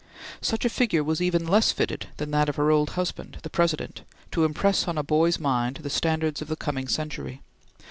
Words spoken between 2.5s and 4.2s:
her old husband, the President,